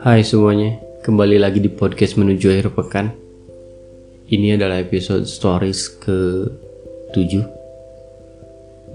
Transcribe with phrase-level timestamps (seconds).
[0.00, 3.12] Hai semuanya, kembali lagi di podcast menuju akhir pekan.
[4.32, 7.44] Ini adalah episode stories ke-7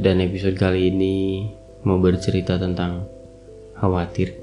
[0.01, 1.45] Dan episode kali ini
[1.85, 3.05] mau bercerita tentang
[3.77, 4.33] khawatir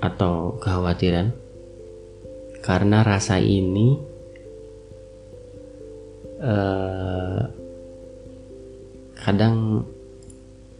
[0.00, 1.28] Atau kekhawatiran.
[2.64, 4.00] Karena rasa ini
[6.40, 7.44] uh,
[9.12, 9.84] Kadang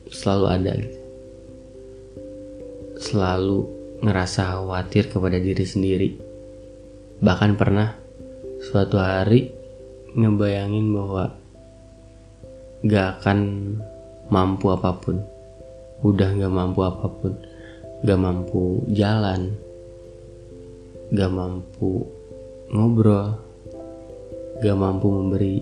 [0.08, 1.00] selalu ada gitu.
[2.96, 6.08] Selalu ngerasa khawatir kepada diri sendiri.
[7.18, 7.98] Bahkan pernah
[8.62, 9.50] suatu hari
[10.14, 11.34] ngebayangin bahwa
[12.86, 13.38] gak akan
[14.30, 15.18] mampu apa pun.
[16.06, 17.34] Udah gak mampu apa pun.
[18.06, 19.58] Gak mampu jalan.
[21.10, 22.06] Gak mampu
[22.70, 23.34] ngobrol.
[24.62, 25.56] Gak mampu memberi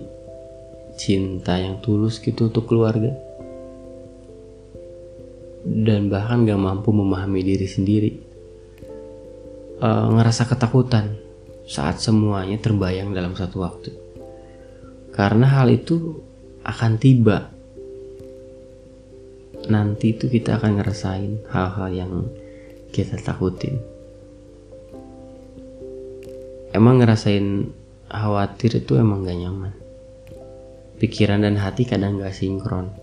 [0.97, 3.13] cinta yang tulus gitu untuk keluarga
[5.67, 8.26] dan bahkan gak mampu memahami diri sendiri
[9.81, 11.17] uh, ngerasa ketakutan
[11.67, 13.91] saat semuanya terbayang dalam satu waktu.
[15.11, 16.21] Karena hal itu
[16.63, 17.51] akan tiba.
[19.67, 22.13] Nanti itu kita akan ngerasain hal-hal yang
[22.95, 23.81] kita takutin.
[26.71, 27.67] Emang ngerasain
[28.07, 29.73] khawatir itu emang gak nyaman.
[31.01, 32.93] Pikiran dan hati kadang gak sinkron.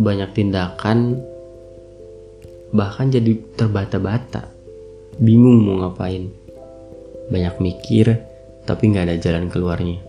[0.00, 1.20] Banyak tindakan
[2.72, 4.51] bahkan jadi terbata-bata
[5.20, 6.32] bingung mau ngapain.
[7.28, 8.16] Banyak mikir,
[8.64, 10.00] tapi nggak ada jalan keluarnya.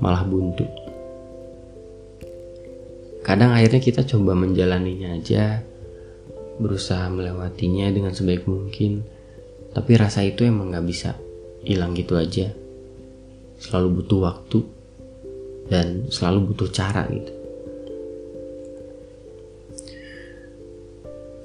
[0.00, 0.64] Malah buntu.
[3.26, 5.60] Kadang akhirnya kita coba menjalaninya aja,
[6.62, 9.02] berusaha melewatinya dengan sebaik mungkin,
[9.74, 11.18] tapi rasa itu emang nggak bisa
[11.66, 12.54] hilang gitu aja.
[13.58, 14.58] Selalu butuh waktu
[15.66, 17.32] dan selalu butuh cara gitu.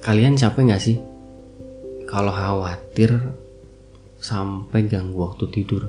[0.01, 0.97] Kalian capek gak sih
[2.11, 3.15] kalau khawatir
[4.19, 5.87] sampai ganggu waktu tidur.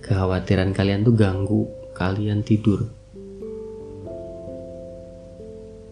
[0.00, 2.88] Kekhawatiran kalian tuh ganggu kalian tidur.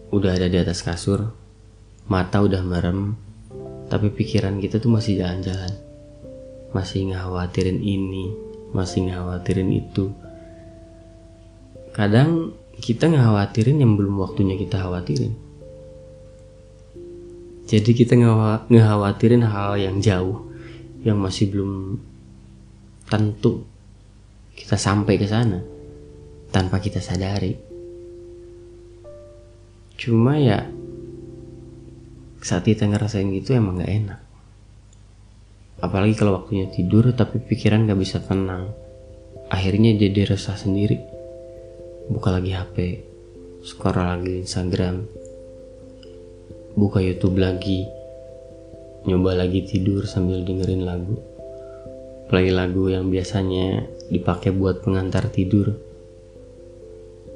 [0.09, 1.29] Udah ada di atas kasur,
[2.09, 3.13] mata udah merem,
[3.93, 5.77] tapi pikiran kita tuh masih jalan-jalan.
[6.73, 8.33] Masih ngekhawatirin ini,
[8.73, 10.09] masih ngekhawatirin itu.
[11.93, 15.46] Kadang kita ngekhawatirin yang belum waktunya kita khawatirin
[17.67, 18.15] jadi kita
[18.71, 20.47] ngekhawatirin hal yang jauh
[21.03, 21.99] yang masih belum
[23.11, 23.67] tentu
[24.55, 25.59] kita sampai ke sana
[26.47, 27.59] tanpa kita sadari.
[29.99, 30.63] Cuma ya
[32.39, 34.19] saat kita ngerasain gitu emang gak enak.
[35.83, 38.71] Apalagi kalau waktunya tidur tapi pikiran gak bisa tenang.
[39.51, 41.03] Akhirnya jadi resah sendiri.
[42.07, 43.03] Buka lagi HP,
[43.67, 45.03] scroll lagi Instagram,
[46.77, 47.89] buka YouTube lagi,
[49.09, 51.17] nyoba lagi tidur sambil dengerin lagu.
[52.29, 55.73] Play lagu yang biasanya dipakai buat pengantar tidur.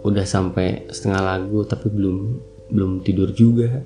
[0.06, 2.18] Udah sampai setengah lagu tapi belum
[2.70, 3.82] belum tidur juga.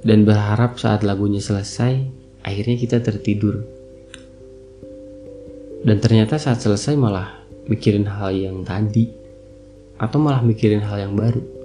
[0.00, 2.00] Dan berharap saat lagunya selesai,
[2.40, 3.60] akhirnya kita tertidur.
[5.84, 9.12] Dan ternyata saat selesai malah mikirin hal yang tadi
[10.00, 11.59] atau malah mikirin hal yang baru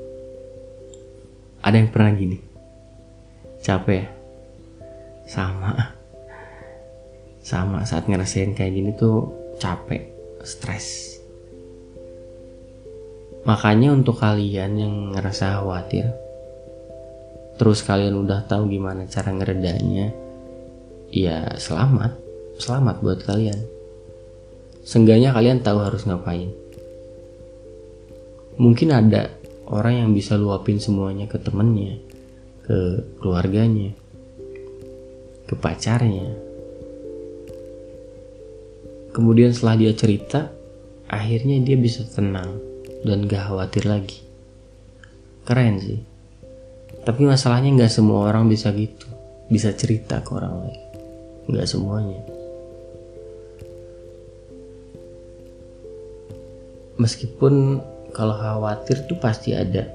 [1.66, 2.38] ada yang pernah gini.
[3.66, 4.08] Capek ya?
[5.26, 5.74] Sama.
[7.42, 10.06] Sama saat ngerasain kayak gini tuh capek
[10.46, 11.18] stres.
[13.50, 16.06] Makanya untuk kalian yang ngerasa khawatir
[17.56, 20.12] terus kalian udah tahu gimana cara ngeredanya
[21.10, 22.18] ya selamat.
[22.62, 23.58] Selamat buat kalian.
[24.86, 26.52] Seenggaknya kalian tahu harus ngapain.
[28.56, 29.34] Mungkin ada
[29.70, 31.98] orang yang bisa luapin semuanya ke temennya,
[32.66, 33.94] ke keluarganya,
[35.46, 36.34] ke pacarnya.
[39.16, 40.52] Kemudian setelah dia cerita,
[41.08, 42.60] akhirnya dia bisa tenang
[43.08, 44.20] dan gak khawatir lagi.
[45.46, 46.02] Keren sih.
[47.06, 49.08] Tapi masalahnya gak semua orang bisa gitu,
[49.48, 50.82] bisa cerita ke orang lain.
[51.54, 52.22] Gak semuanya.
[56.98, 57.84] Meskipun
[58.16, 59.92] kalau khawatir tuh pasti ada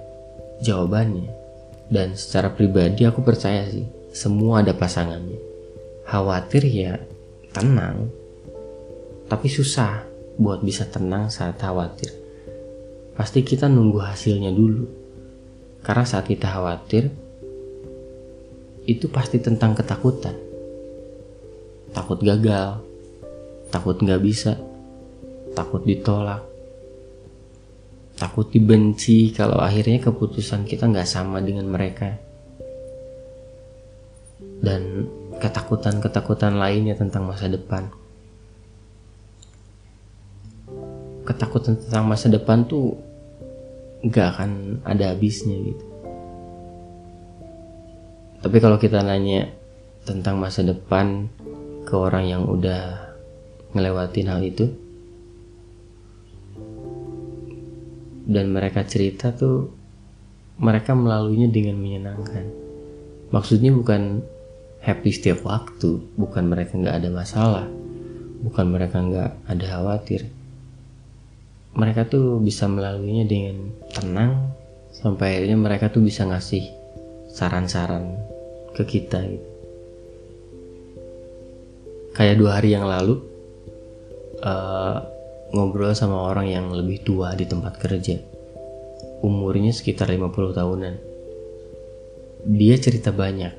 [0.60, 1.40] jawabannya.
[1.88, 5.40] Dan secara pribadi aku percaya sih, semua ada pasangannya.
[6.04, 7.00] Khawatir ya
[7.50, 8.12] tenang,
[9.26, 10.04] tapi susah
[10.36, 12.12] buat bisa tenang saat khawatir.
[13.16, 14.84] Pasti kita nunggu hasilnya dulu.
[15.80, 17.08] Karena saat kita khawatir,
[18.84, 20.36] itu pasti tentang ketakutan.
[21.90, 22.84] Takut gagal,
[23.72, 24.60] takut nggak bisa,
[25.56, 26.49] takut ditolak,
[28.20, 32.20] takut dibenci kalau akhirnya keputusan kita nggak sama dengan mereka
[34.60, 35.08] dan
[35.40, 37.88] ketakutan-ketakutan lainnya tentang masa depan.
[41.24, 43.00] Ketakutan tentang masa depan tuh
[44.04, 45.84] gak akan ada habisnya gitu.
[48.40, 49.48] Tapi kalau kita nanya
[50.04, 51.28] tentang masa depan
[51.84, 53.12] ke orang yang udah
[53.76, 54.68] ngelewatin hal itu
[58.26, 59.70] dan mereka cerita tuh
[60.60, 62.44] mereka melaluinya dengan menyenangkan.
[63.32, 64.20] Maksudnya bukan
[64.84, 67.66] happy setiap waktu, bukan mereka nggak ada masalah,
[68.44, 70.28] bukan mereka nggak ada khawatir.
[71.72, 74.52] Mereka tuh bisa melaluinya dengan tenang
[74.90, 76.66] sampai akhirnya mereka tuh bisa ngasih
[77.30, 78.18] saran-saran
[78.74, 79.48] ke kita gitu.
[82.10, 83.22] Kayak dua hari yang lalu
[84.42, 85.19] uh,
[85.50, 88.16] ngobrol sama orang yang lebih tua di tempat kerja.
[89.20, 90.94] Umurnya sekitar 50 tahunan.
[92.46, 93.52] Dia cerita banyak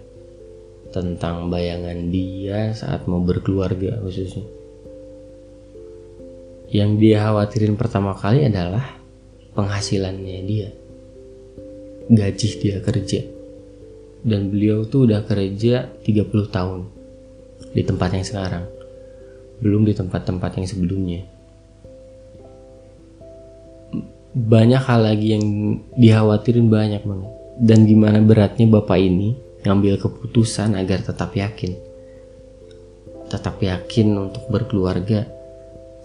[0.91, 4.43] tentang bayangan dia saat mau berkeluarga khususnya.
[6.71, 8.95] Yang dia khawatirin pertama kali adalah
[9.51, 10.69] penghasilannya dia.
[12.07, 13.21] Gaji dia kerja.
[14.21, 16.07] Dan beliau tuh udah kerja 30
[16.47, 16.87] tahun
[17.75, 18.65] di tempat yang sekarang.
[19.59, 21.40] Belum di tempat-tempat yang sebelumnya.
[24.31, 25.45] Banyak hal lagi yang
[25.99, 27.31] dikhawatirin banyak banget.
[27.59, 29.35] Dan gimana beratnya bapak ini
[29.67, 31.75] ngambil keputusan agar tetap yakin.
[33.27, 35.27] Tetap yakin untuk berkeluarga,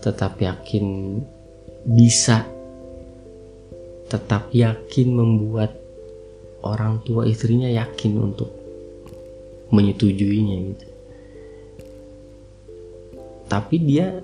[0.03, 1.19] tetap yakin
[1.87, 2.47] bisa,
[4.11, 5.75] tetap yakin membuat
[6.67, 8.51] orang tua istrinya yakin untuk
[9.71, 10.87] menyetujuinya gitu.
[13.47, 14.19] Tapi dia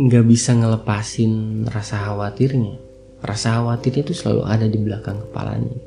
[0.00, 2.91] nggak bisa ngelepasin rasa khawatirnya.
[3.22, 5.78] Rasa khawatirnya itu selalu ada di belakang kepalanya.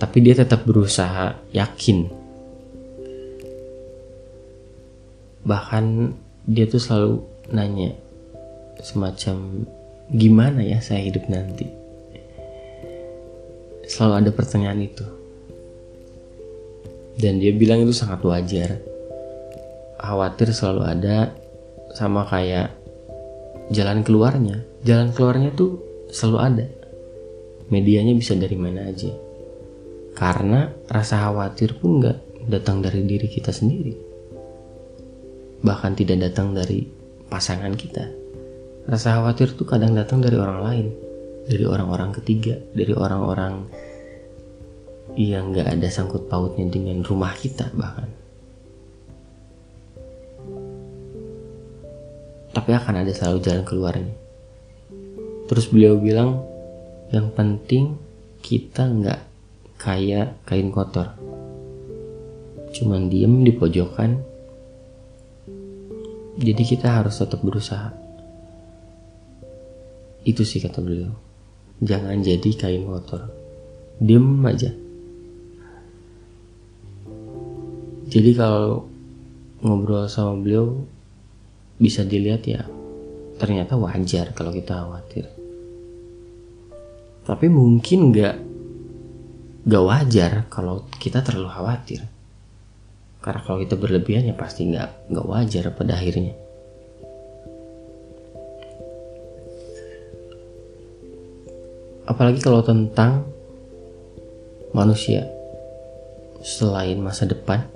[0.00, 2.08] Tapi dia tetap berusaha yakin.
[5.44, 5.84] Bahkan
[6.48, 7.12] dia tuh selalu
[7.52, 7.92] nanya
[8.80, 9.68] semacam
[10.08, 11.68] gimana ya saya hidup nanti?
[13.84, 15.06] Selalu ada pertanyaan itu.
[17.16, 18.80] Dan dia bilang itu sangat wajar.
[20.00, 21.32] Khawatir selalu ada
[21.92, 22.72] sama kayak
[23.72, 24.64] jalan keluarnya.
[24.84, 25.80] Jalan keluarnya tuh
[26.10, 26.66] selalu ada
[27.70, 29.26] medianya bisa dari mana aja
[30.16, 33.92] karena rasa khawatir pun nggak datang dari diri kita sendiri.
[35.60, 36.88] Bahkan tidak datang dari
[37.28, 38.08] pasangan kita.
[38.88, 40.86] Rasa khawatir itu kadang datang dari orang lain.
[41.44, 42.56] Dari orang-orang ketiga.
[42.72, 43.68] Dari orang-orang
[45.20, 48.08] yang nggak ada sangkut pautnya dengan rumah kita bahkan.
[52.56, 54.25] Tapi akan ada selalu jalan keluarnya.
[55.46, 56.42] Terus beliau bilang,
[57.14, 57.94] yang penting
[58.42, 59.20] kita nggak
[59.78, 61.14] kayak kain kotor.
[62.74, 64.18] Cuman diem di pojokan.
[66.36, 67.94] Jadi kita harus tetap berusaha.
[70.26, 71.14] Itu sih kata beliau.
[71.78, 73.30] Jangan jadi kain kotor.
[74.02, 74.74] Diem aja.
[78.06, 78.86] Jadi kalau
[79.62, 80.84] ngobrol sama beliau
[81.78, 82.62] bisa dilihat ya
[83.36, 85.28] ternyata wajar kalau kita khawatir.
[87.26, 88.36] Tapi mungkin nggak
[89.66, 92.00] gak wajar kalau kita terlalu khawatir.
[93.18, 96.38] Karena kalau kita berlebihan ya pasti gak, gak wajar pada akhirnya.
[102.06, 103.26] Apalagi kalau tentang
[104.70, 105.26] manusia
[106.38, 107.66] selain masa depan,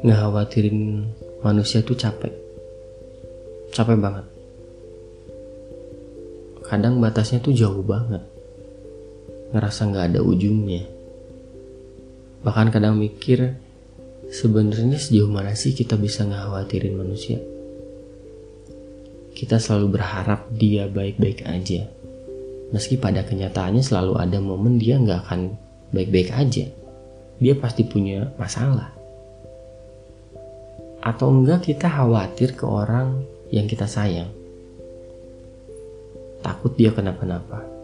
[0.00, 1.04] nggak khawatirin
[1.44, 2.32] manusia tuh capek,
[3.70, 4.26] capek banget.
[6.66, 8.22] Kadang batasnya tuh jauh banget
[9.50, 10.86] ngerasa nggak ada ujungnya.
[12.46, 13.58] Bahkan kadang mikir,
[14.30, 17.38] sebenarnya sejauh mana sih kita bisa ngekhawatirin manusia?
[19.34, 21.90] Kita selalu berharap dia baik-baik aja.
[22.70, 25.40] Meski pada kenyataannya selalu ada momen dia nggak akan
[25.90, 26.70] baik-baik aja.
[27.40, 28.94] Dia pasti punya masalah.
[31.00, 34.30] Atau enggak kita khawatir ke orang yang kita sayang.
[36.40, 37.80] Takut dia kenapa-napa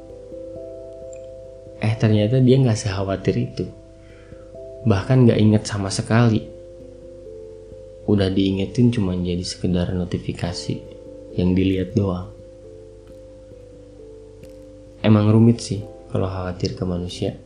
[1.77, 3.65] Eh ternyata dia nggak sekhawatir itu.
[4.89, 6.41] Bahkan nggak inget sama sekali.
[8.07, 10.79] Udah diingetin cuma jadi sekedar notifikasi
[11.37, 12.33] yang dilihat doang.
[15.05, 17.37] Emang rumit sih kalau khawatir ke manusia.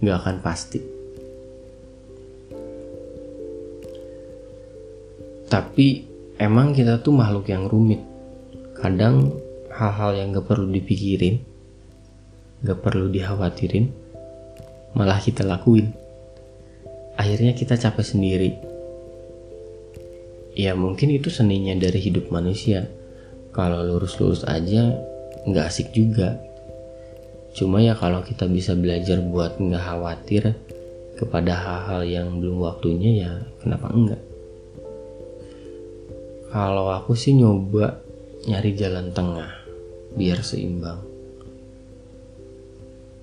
[0.00, 0.80] Nggak akan pasti.
[5.52, 6.11] Tapi
[6.42, 8.02] emang kita tuh makhluk yang rumit.
[8.74, 9.38] Kadang
[9.70, 11.52] hal-hal yang gak perlu dipikirin
[12.62, 13.90] gak perlu dikhawatirin,
[14.94, 15.90] malah kita lakuin.
[17.12, 18.50] akhirnya kita capek sendiri
[20.56, 22.88] ya mungkin itu seninya dari hidup manusia
[23.52, 24.96] kalau lurus-lurus aja
[25.44, 26.40] nggak asik juga
[27.52, 30.56] cuma ya kalau kita bisa belajar buat nggak khawatir
[31.20, 34.31] kepada hal-hal yang belum waktunya ya kenapa enggak
[36.52, 38.04] kalau aku sih nyoba
[38.44, 39.48] nyari jalan tengah
[40.12, 41.00] biar seimbang.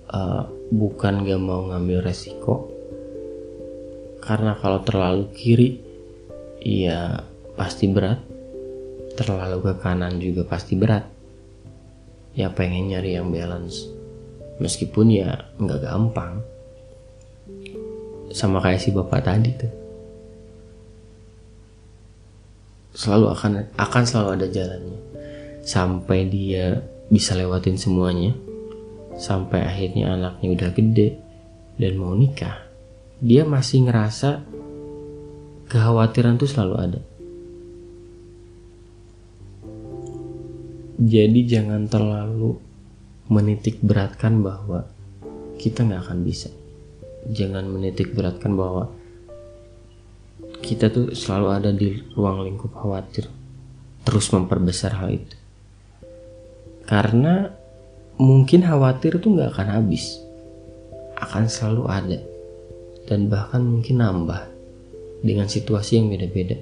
[0.09, 2.73] Uh, bukan gak mau ngambil resiko.
[4.17, 5.77] Karena kalau terlalu kiri
[6.65, 7.21] ya
[7.53, 8.17] pasti berat.
[9.13, 11.05] Terlalu ke kanan juga pasti berat.
[12.33, 13.85] Ya pengen nyari yang balance.
[14.57, 16.41] Meskipun ya nggak gampang.
[18.33, 19.78] Sama kayak si bapak tadi tuh
[22.99, 24.99] selalu akan akan selalu ada jalannya
[25.63, 28.35] sampai dia bisa lewatin semuanya
[29.15, 31.15] sampai akhirnya anaknya udah gede
[31.79, 32.67] dan mau nikah
[33.23, 34.43] dia masih ngerasa
[35.69, 37.01] kekhawatiran tuh selalu ada.
[40.99, 42.59] Jadi jangan terlalu
[43.31, 44.89] menitik beratkan bahwa
[45.55, 46.51] kita nggak akan bisa.
[47.29, 48.91] Jangan menitik beratkan bahwa
[50.59, 53.27] kita tuh selalu ada di ruang lingkup khawatir.
[54.03, 55.35] Terus memperbesar hal itu.
[56.89, 57.47] Karena
[58.17, 60.17] mungkin khawatir tuh nggak akan habis.
[61.19, 62.19] Akan selalu ada
[63.09, 64.47] dan bahkan mungkin nambah
[65.25, 66.57] dengan situasi yang beda-beda.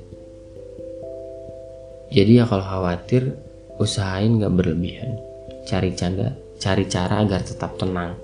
[2.07, 3.35] Jadi ya kalau khawatir,
[3.77, 5.19] usahain gak berlebihan.
[5.67, 8.15] Cari cara, cari cara agar tetap tenang.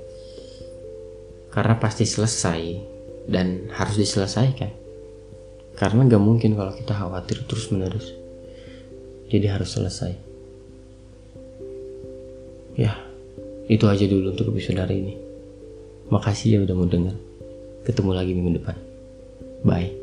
[1.51, 2.62] Karena pasti selesai
[3.27, 4.83] dan harus diselesaikan.
[5.84, 8.08] Karena gak mungkin kalau kita khawatir terus menerus.
[9.28, 10.16] Jadi harus selesai.
[12.80, 12.96] Ya,
[13.68, 15.13] itu aja dulu untuk episode hari ini.
[16.08, 17.20] Makasih ya udah mau denger.
[17.84, 18.80] Ketemu lagi minggu depan.
[19.68, 20.03] Bye.